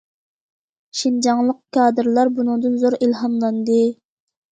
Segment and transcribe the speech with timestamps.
[1.01, 3.77] شىنجاڭلىق كادىرلار بۇنىڭدىن زور ئىلھاملاندى.